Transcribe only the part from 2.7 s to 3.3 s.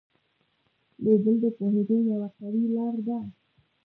لار ده